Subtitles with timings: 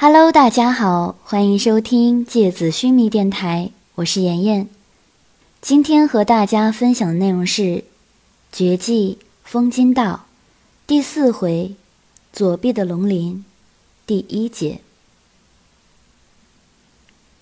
[0.00, 4.68] Hello，大家好，欢迎收听芥子须弥电台，我是妍妍。
[5.60, 7.62] 今天和大家分享的内容是
[8.52, 10.26] 《绝技风金道》
[10.86, 11.74] 第四回
[12.32, 13.44] “左臂的龙鳞”
[14.06, 14.78] 第一节。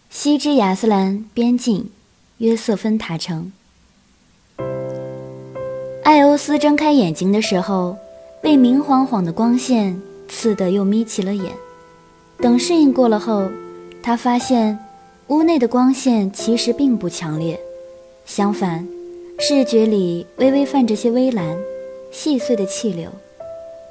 [0.09, 1.91] 西之亚斯兰边境
[2.39, 3.53] 约瑟芬塔城，
[6.03, 7.99] 艾欧斯睁开眼睛的时候，
[8.43, 11.53] 被明晃晃的光线刺得又眯起了眼。
[12.39, 13.43] 等适应过了后，
[14.03, 14.79] 他发现
[15.29, 17.59] 屋内的光线其实并不强烈，
[18.25, 18.87] 相反，
[19.39, 21.57] 视觉里微微泛着些微蓝、
[22.13, 23.11] 细碎的气流，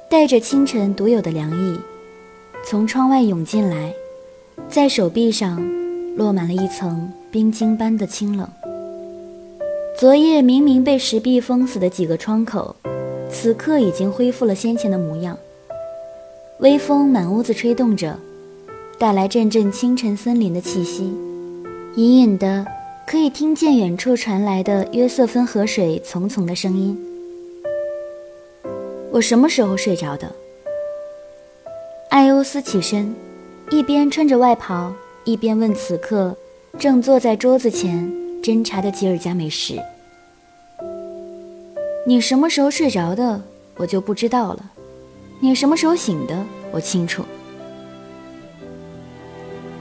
[0.08, 1.78] 带着清晨独有的凉意，
[2.64, 3.92] 从窗外涌进来，
[4.68, 5.60] 在手臂上
[6.16, 8.48] 落满了一层冰晶般的清冷。
[9.98, 12.76] 昨夜明明被石壁封死的几个窗口，
[13.30, 15.36] 此刻已经恢复了先前的模样。
[16.60, 18.18] 微风满屋子吹动着。
[18.98, 21.12] 带来阵阵清晨森林的气息，
[21.96, 22.66] 隐隐的
[23.06, 26.98] 可以听见远处传来的约瑟芬河水淙淙的声音。
[29.10, 30.34] 我什么时候睡着的？
[32.08, 33.14] 艾欧斯起身，
[33.70, 34.90] 一边穿着外袍，
[35.24, 36.34] 一边问此刻
[36.78, 38.10] 正坐在桌子前
[38.42, 39.78] 斟茶的吉尔加美什
[42.08, 43.42] ：“你什么时候睡着的，
[43.76, 44.60] 我就不知道了；
[45.38, 47.22] 你什么时候醒的，我清楚。”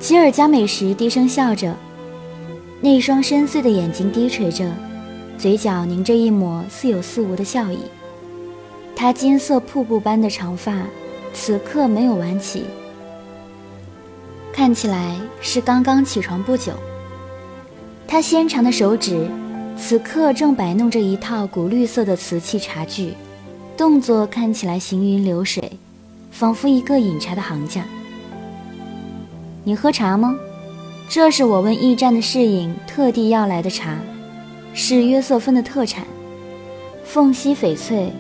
[0.06, 1.76] 吉尔加美什低声笑着，
[2.80, 4.72] 那双深邃的眼睛低垂着，
[5.36, 7.80] 嘴角凝着一抹似有似无的笑意。
[8.96, 10.86] 他金色瀑布般的长发，
[11.34, 12.66] 此刻没有挽起，
[14.54, 16.74] 看起来是刚刚起床不久。
[18.08, 19.28] 他纤长的手指，
[19.76, 23.16] 此刻正摆弄着一套古绿色的瓷器茶具，
[23.76, 25.80] 动作看起来行云流水，
[26.30, 27.84] 仿佛一个饮茶的行家。
[29.68, 30.38] 你喝茶吗？
[31.10, 33.98] 这是我问驿站的侍应特地要来的茶，
[34.76, 36.06] 是约瑟芬的特产，
[37.04, 38.12] 凤溪翡翠，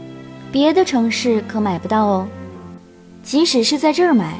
[0.51, 2.27] 别的城市可买不到哦。
[3.21, 4.39] 即使是在这儿买，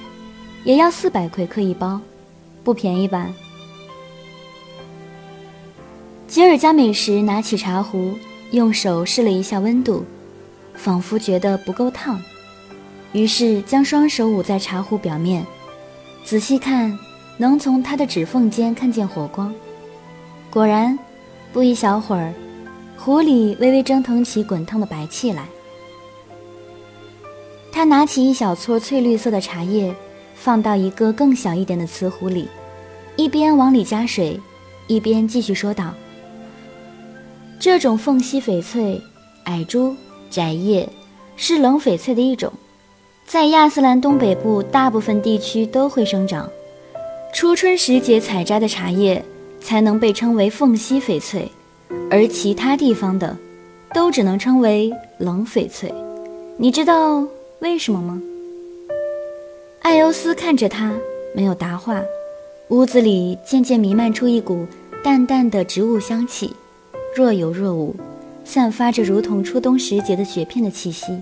[0.64, 2.02] 也要四百奎克一包，
[2.64, 3.30] 不便宜吧？
[6.28, 8.16] 吉尔加美什拿起茶壶，
[8.50, 10.04] 用手试了一下温度，
[10.74, 12.20] 仿佛觉得不够烫，
[13.12, 15.46] 于是将双手捂在茶壶表面。
[16.26, 16.98] 仔细看，
[17.38, 19.54] 能从他的指缝间看见火光。
[20.50, 20.98] 果然，
[21.54, 22.34] 不一小会儿，
[22.98, 25.46] 壶里微微蒸腾起滚烫的白气来。
[27.72, 29.94] 他拿起一小撮翠绿色的茶叶，
[30.34, 32.48] 放到一个更小一点的瓷壶里，
[33.16, 34.40] 一边往里加水，
[34.88, 35.94] 一边继续说道
[37.60, 39.00] ：“这种凤溪翡翠，
[39.44, 39.96] 矮珠、
[40.32, 40.90] 窄叶，
[41.36, 42.52] 是冷翡翠的一种。”
[43.28, 46.48] 在亚斯兰东北部大部分地区都会生长，
[47.34, 49.24] 初春时节采摘的茶叶
[49.60, 51.52] 才能被称为凤溪翡翠，
[52.10, 53.36] 而其他地方的
[53.94, 55.92] 都只能称为冷翡翠。
[56.56, 57.26] 你知道
[57.60, 58.22] 为什么吗？
[59.82, 60.94] 艾欧斯看着他，
[61.34, 62.02] 没有答话。
[62.70, 64.66] 屋子里渐渐弥漫出一股
[65.04, 66.54] 淡淡的植物香气，
[67.16, 67.96] 若有若无，
[68.44, 71.20] 散发着如同初冬时节的雪片的气息。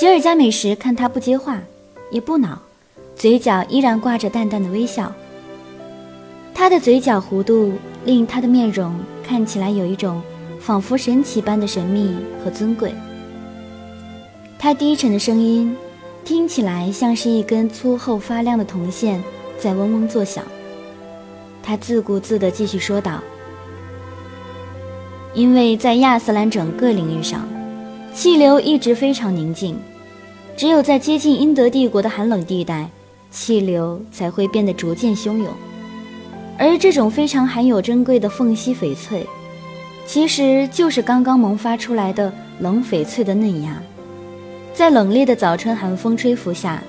[0.00, 1.60] 吉尔加美什看他不接话，
[2.10, 2.58] 也不恼，
[3.14, 5.12] 嘴角依然挂着淡淡的微笑。
[6.54, 7.74] 他的嘴角弧度
[8.06, 10.22] 令他的面容看起来有一种
[10.58, 12.94] 仿佛神奇般的神秘和尊贵。
[14.58, 15.76] 他低沉的声音
[16.24, 19.22] 听起来像是一根粗厚发亮的铜线
[19.58, 20.42] 在嗡嗡作响。
[21.62, 23.22] 他自顾自地继续说道
[25.36, 27.46] ：“因为在亚斯兰整个领域上，
[28.12, 29.76] 气流一直非常宁静。”
[30.56, 32.90] 只有在接近英德帝国的寒冷地带，
[33.30, 35.46] 气流才会变得逐渐汹涌。
[36.58, 39.26] 而这种非常含有珍贵的凤溪翡翠，
[40.04, 43.82] 其实就是刚刚萌发出来的冷翡翠的嫩芽，
[44.74, 46.82] 在冷冽的早春寒风吹拂下，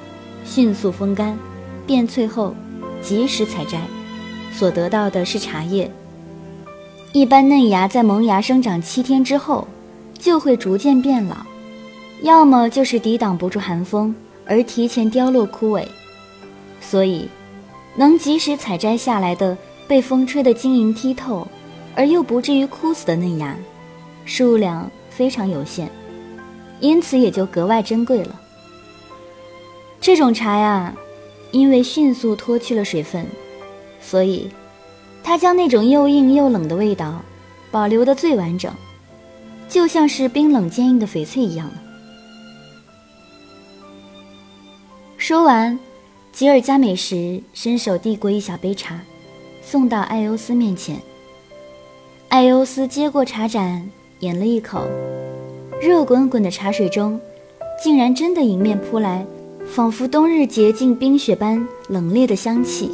[0.44, 1.38] 迅速风干，
[1.88, 2.54] 变脆后，
[3.02, 3.80] 及时采摘，
[4.52, 5.90] 所得到的是茶叶。
[7.14, 9.66] 一般嫩芽在萌芽生长七天之后，
[10.22, 11.36] 就会逐渐变老。
[12.22, 14.16] 要么就是抵挡不住寒风
[14.46, 15.84] 而提前凋落枯萎，
[16.80, 17.28] 所以
[17.96, 19.58] 能及时采摘下来的
[19.88, 21.48] 被风吹得晶莹剔透，
[21.96, 23.56] 而又不至于枯死的嫩芽，
[24.24, 25.90] 数量非常有限，
[26.80, 28.40] 因此也就格外珍贵了。
[30.00, 30.94] 这种茶呀，
[31.52, 33.26] 因为迅速脱去了水分，
[34.00, 34.50] 所以
[35.24, 37.22] 它将那种又硬又冷的味道
[37.72, 38.72] 保留得最完整，
[39.72, 41.76] 就像是冰冷坚硬的翡翠一样的。
[45.18, 45.80] 说完，
[46.34, 49.00] 吉尔加美什伸手递过一小杯茶，
[49.62, 51.00] 送到艾欧斯面前。
[52.28, 53.90] 艾欧斯接过茶盏，
[54.20, 54.86] 饮了一口，
[55.82, 57.18] 热滚滚的茶水中，
[57.82, 59.26] 竟然真的迎面扑来，
[59.66, 62.92] 仿佛冬日洁净冰雪般冷冽的香气。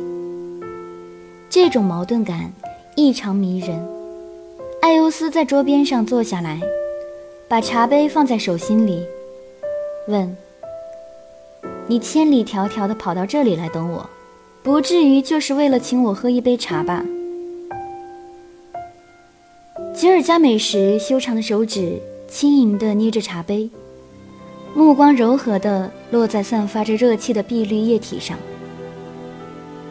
[1.49, 2.53] 这种矛盾感
[2.95, 3.96] 异常迷人。
[4.81, 6.59] 艾欧斯在桌边上坐下来，
[7.47, 9.05] 把茶杯放在手心里，
[10.07, 10.35] 问。
[11.87, 14.07] 你千里迢迢的跑到这里来等我，
[14.61, 17.03] 不至于就是为了请我喝一杯茶吧？
[19.95, 23.69] 吉尔加美什修长的手指轻盈地捏着茶杯，
[24.75, 28.37] 目光柔和地落在散发着热气的碧绿液体上。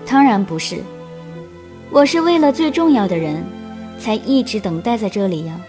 [0.06, 0.76] 当然不是，
[1.90, 3.42] 我是为了最重要的人，
[3.98, 5.60] 才一直等待在这里呀。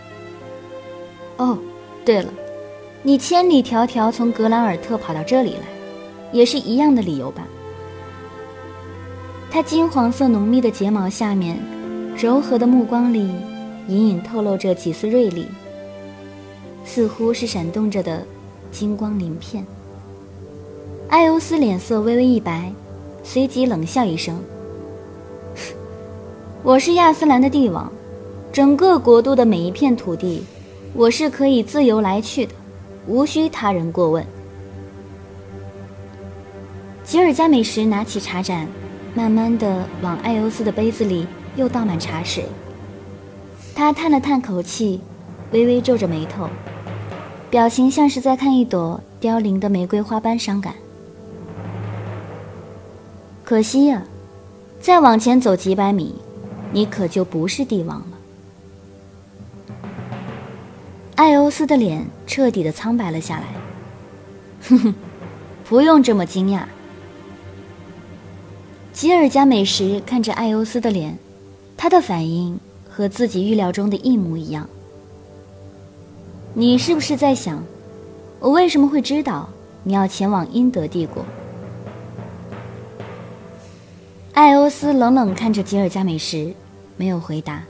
[1.37, 1.57] 哦，
[2.05, 2.33] 对了，
[3.03, 5.61] 你千里迢迢从格兰尔特跑到这里来。
[6.33, 7.47] 也是一样的理由吧。
[9.49, 11.57] 他金黄色浓密的睫毛下面，
[12.17, 13.31] 柔和的目光里，
[13.87, 15.47] 隐隐透露着几丝锐利，
[16.83, 18.25] 似乎是闪动着的
[18.71, 19.65] 金光鳞片。
[21.07, 22.73] 艾欧斯脸色微微一白，
[23.23, 24.37] 随即冷笑一声
[26.61, 27.89] ：“我是亚斯兰的帝王，
[28.57, 30.43] 整个国度的每一片土地，
[30.95, 32.53] 我是可以自由来去的，
[33.05, 34.25] 无需他人过问。”
[37.05, 38.67] 吉尔加美什拿起茶盏，
[39.13, 42.45] 慢慢的往艾欧斯的杯子里又倒满茶水。
[43.75, 45.01] 他叹了叹口气，
[45.51, 46.49] 微微皱着眉头，
[47.51, 50.73] 表情像是在看一朵凋零的玫瑰花般伤感。
[53.43, 54.01] 可惜呀，
[54.79, 56.15] 再往前走几百米，
[56.71, 58.16] 你可就不是帝王了。
[61.17, 63.45] 艾欧斯的脸彻底的苍白了下来。
[64.69, 64.95] 哼哼，
[65.67, 66.61] 不用这么惊讶。
[68.93, 71.17] 吉尔加美什看着艾欧斯的脸，
[71.75, 74.69] 他的反应和自己预料中的一模一样。
[76.53, 77.63] 你是不是在想，
[78.39, 79.49] 我为什么会知道
[79.81, 81.25] 你要前往英德帝国？
[84.33, 86.53] 艾欧斯冷冷看着吉尔加美什，
[86.95, 87.63] 没有回答。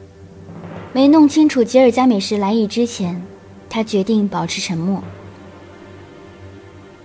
[0.92, 3.22] 没弄清楚吉尔加美什来意之前，
[3.70, 5.04] 他决定保持沉默。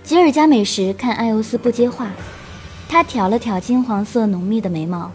[0.03, 2.09] 吉尔加美什看艾欧斯不接话。
[2.89, 5.11] 他挑了挑金黄色浓密的眉毛，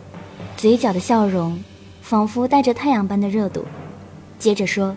[0.56, 1.62] 嘴角的笑容
[2.02, 3.64] 仿佛带着太阳般的热度，
[4.36, 4.96] 接着说：“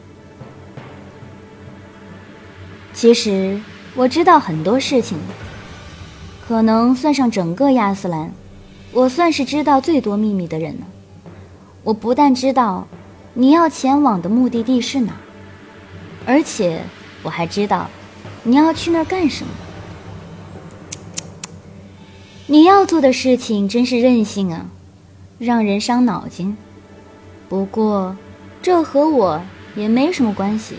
[2.92, 3.62] 其实
[3.94, 5.20] 我知道很多事情，
[6.48, 8.34] 可能算上整个亚斯兰，
[8.94, 10.88] 我算是知道最多秘密的人了。
[11.84, 12.88] 我不但知道
[13.36, 15.14] 你要前往的目的地是哪，
[16.26, 16.84] 而且
[17.24, 17.90] 我还知道
[18.44, 19.52] 你要去那儿干什么。”
[22.48, 24.66] 你要做的事情真是任性啊，
[25.40, 26.58] 让人伤脑筋。
[27.48, 28.16] 不过，
[28.62, 29.42] 这和我
[29.76, 30.76] 也没什么关系。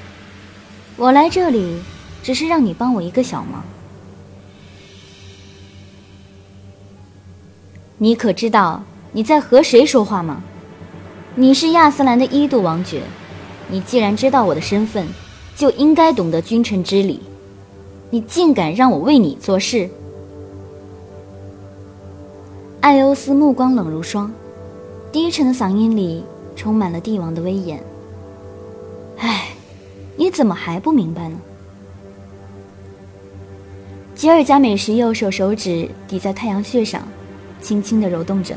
[0.96, 1.82] 我来这里
[2.22, 3.64] 只是让你帮我一个小忙。
[7.98, 10.42] 你可知道你在和谁说话吗？
[11.34, 13.02] 你是亚斯兰的一度王爵，
[13.68, 15.06] 你既然知道我的身份，
[15.56, 17.20] 就应该懂得君臣之礼。
[18.10, 19.88] 你竟敢让我为你做事！
[22.80, 24.30] 艾欧斯目光冷如霜，
[25.10, 27.82] 低沉的嗓音里充满了帝王的威严。
[29.18, 29.48] 唉，
[30.16, 31.38] 你怎么还不明白呢？
[34.14, 37.02] 吉尔加美什右手手指抵在太阳穴上，
[37.60, 38.54] 轻轻地揉动着，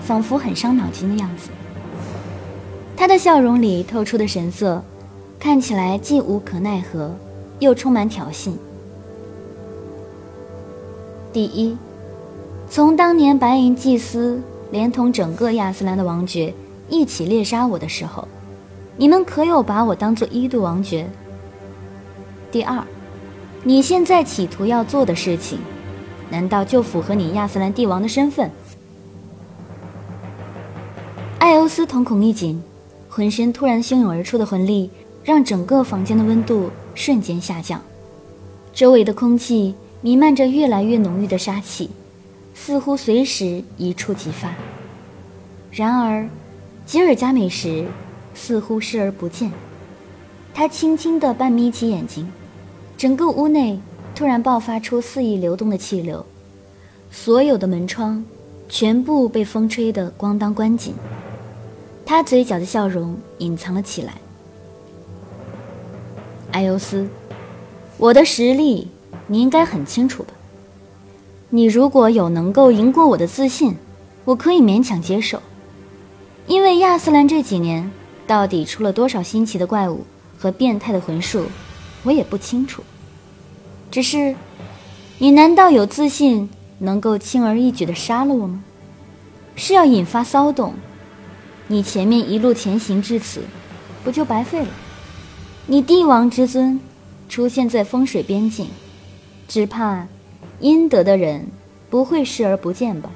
[0.00, 1.50] 仿佛很伤脑筋的样子。
[2.96, 4.82] 他的笑容里透出的神色，
[5.44, 7.14] 看起来既无可奈何，
[7.58, 8.52] 又充满挑衅。
[11.34, 11.76] 第一。
[12.66, 16.54] 从当年白银祭司连同整个亚斯兰的王爵
[16.88, 18.26] 一起猎杀我的时候，
[18.96, 21.06] 你们可有把我当做一度王爵？
[22.50, 22.82] 第二，
[23.64, 25.58] 你现在企图要做的事情，
[26.30, 28.50] 难道就符合你亚斯兰帝王的身份？
[31.38, 32.62] 艾欧斯瞳孔一紧，
[33.10, 34.90] 浑身突然汹涌而出的魂力
[35.24, 37.82] 让整个房间的温度瞬间下降，
[38.72, 41.90] 周围的空气弥漫着越来越浓郁的杀气。
[42.56, 44.54] 似乎随时一触即发。
[45.72, 46.28] 然而，
[46.86, 47.84] 吉尔加美什
[48.32, 49.50] 似乎视而不见。
[50.54, 52.30] 他轻轻地半眯起眼睛，
[52.96, 53.80] 整个屋内
[54.14, 56.24] 突然爆发出肆意流动的气流，
[57.10, 58.24] 所有的门窗
[58.68, 60.94] 全部被风吹得咣当关紧。
[62.06, 64.14] 他嘴角的笑容隐藏了起来。
[66.54, 67.08] 艾欧斯，
[67.98, 68.86] 我的实力
[69.26, 70.32] 你应该很清楚吧？
[71.50, 73.76] 你如果有能够赢过我的自信，
[74.24, 75.42] 我可以勉强接受。
[76.46, 77.90] 因为亚斯兰这几年
[78.24, 80.04] 到底出了多少新奇的怪物
[80.38, 81.46] 和变态的魂术，
[82.04, 82.84] 我也不清楚。
[83.90, 84.36] 只是，
[85.18, 88.62] 你难道有自信能够轻而易举地杀了我吗？
[89.56, 90.74] 是要引发骚动？
[91.66, 93.42] 你前面一路前行至此，
[94.04, 94.68] 不就白费了？
[95.66, 96.78] 你帝王之尊
[97.26, 98.68] 出现在风水边境，
[99.48, 100.06] 只怕
[100.60, 101.46] 阴德的人
[101.88, 103.10] 不会视而不见吧？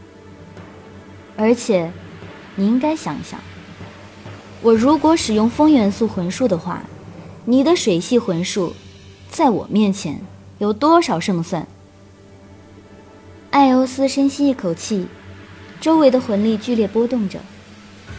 [1.36, 1.92] 而且，
[2.56, 3.38] 你应该想想，
[4.62, 6.84] 我如果使用风元素魂术的话，
[7.44, 8.72] 你的水系魂术
[9.30, 10.18] 在我面前
[10.58, 11.66] 有多少胜算？
[13.50, 15.06] 艾欧斯深吸一口气，
[15.82, 17.40] 周围的魂力剧烈波动着。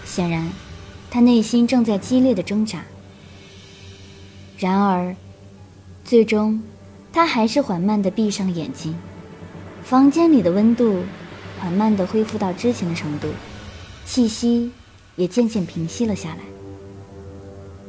[0.06, 0.48] 显然，
[1.10, 2.84] 他内心正在激烈的挣扎。
[4.60, 5.16] 然而，
[6.04, 6.62] 最终，
[7.14, 8.94] 他还是缓慢地闭上眼睛。
[9.84, 10.98] 房间里的温度
[11.62, 13.30] 缓慢地恢复到之前的程度，
[14.06, 14.70] 气息
[15.16, 16.40] 也渐渐平息了下来。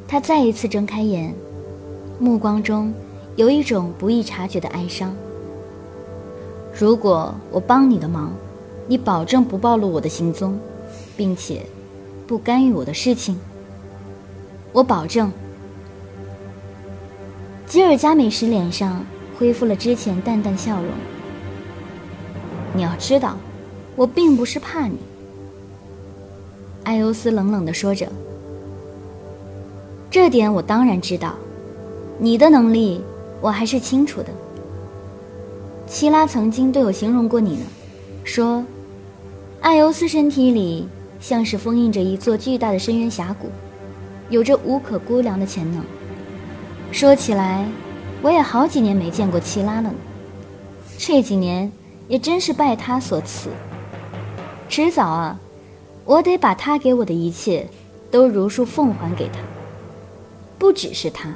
[0.07, 1.35] 他再一次睁开眼，
[2.21, 2.93] 目光中
[3.35, 5.13] 有一种不易察觉的哀伤。
[6.73, 8.31] 如果我帮你的忙，
[8.87, 10.57] 你保证不暴露我的行踪，
[11.17, 11.65] 并且。
[12.25, 13.37] 不干预我的事情，
[14.71, 15.29] 我保证。
[17.71, 19.01] 吉尔加美什脸上
[19.39, 20.91] 恢复了之前淡淡笑容。
[22.73, 23.37] 你要知道，
[23.95, 24.97] 我并不是怕你。
[26.83, 28.11] 艾欧斯冷冷地说着。
[30.09, 31.33] 这点我当然知道，
[32.19, 33.01] 你的能力
[33.39, 34.27] 我还是清楚的。
[35.87, 37.61] 希拉曾经对我形容过你呢，
[38.25, 38.65] 说，
[39.61, 40.89] 艾欧斯身体里。
[41.21, 43.47] 像是封印着一座巨大的深渊峡谷，
[44.29, 45.81] 有着无可估量的潜能。
[46.91, 47.65] 说起来，
[48.21, 49.95] 我也好几年没见过齐拉了呢。
[50.97, 51.71] 这几年
[52.07, 53.49] 也真是拜他所赐。
[54.69, 55.39] 迟早啊，
[56.05, 57.67] 我得把他给我的一切
[58.11, 59.39] 都如数奉还给他。
[60.59, 61.33] 不只是他，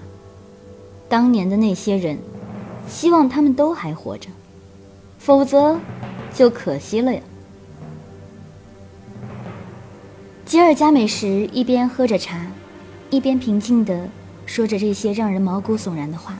[1.09, 2.19] 当年的那些人，
[2.87, 4.29] 希望他们都还活着，
[5.17, 5.79] 否则
[6.33, 7.21] 就可惜了呀。
[10.45, 12.45] 吉尔加美什一边喝着茶，
[13.09, 14.07] 一边平静地
[14.45, 16.39] 说着这些让人毛骨悚然的话。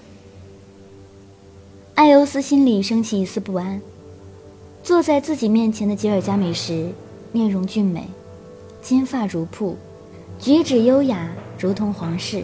[1.96, 3.82] 艾欧斯心里升起一丝不安。
[4.84, 6.94] 坐在自己面前的吉尔加美什，
[7.32, 8.08] 面容俊美，
[8.82, 9.76] 金发如瀑，
[10.40, 12.44] 举止优雅，如同皇室。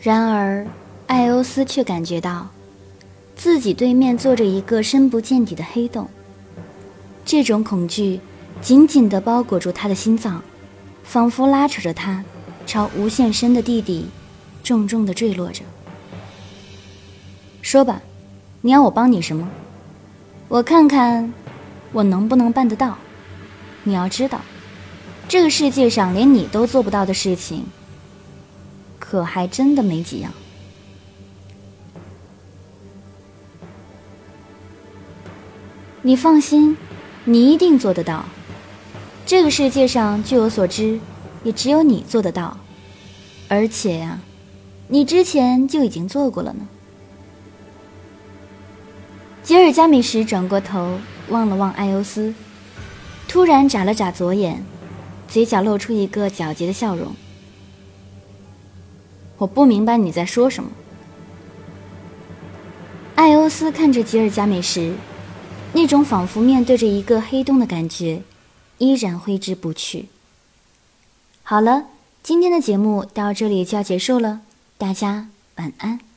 [0.00, 0.66] 然而，
[1.06, 2.48] 艾欧斯却感觉到，
[3.34, 6.08] 自己对面坐着一个深不见底的黑洞。
[7.24, 8.20] 这种恐惧。
[8.60, 10.42] 紧紧地包裹住他的心脏，
[11.04, 12.24] 仿佛拉扯着他
[12.66, 14.06] 朝无限深的地底
[14.68, 15.62] 重重的坠落着。
[17.62, 18.02] 说吧，
[18.60, 19.48] 你要我帮你什么？
[20.46, 21.32] 我看看
[21.90, 22.98] 我能不能办得到。
[23.84, 24.42] 你要知道，
[25.26, 27.64] 这个世界上连你都做不到的事情，
[28.98, 30.30] 可还真的没几样。
[36.02, 36.76] 你放心，
[37.24, 38.26] 你一定做得到。
[39.24, 41.00] 这个世界上，据我所知，
[41.42, 42.58] 也只有你做得到，
[43.48, 44.20] 而且呀，
[44.88, 46.68] 你之前就已经做过了呢。
[49.42, 52.34] 吉尔加美什转过头望了望艾欧斯，
[53.26, 54.64] 突然眨了眨左眼，
[55.28, 57.14] 嘴角露出一个狡黠的笑容。
[59.38, 60.70] 我不明白你在说什么。
[63.14, 64.94] 艾欧斯看着吉尔加美什，
[65.72, 68.22] 那种仿佛面对着一个黑洞的感觉。
[68.78, 70.06] 依然挥之不去。
[71.42, 71.86] 好了，
[72.22, 74.42] 今天的节目到这里就要结束了，
[74.78, 76.07] 大家晚安。